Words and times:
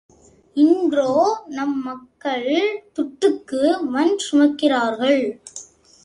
இன்றோ 0.57 1.09
நம் 1.47 1.75
மக்கள் 1.81 2.47
துட்டுக்கு 2.95 3.61
மண் 3.89 4.15
சுமக்கிறார்கள்! 4.17 5.21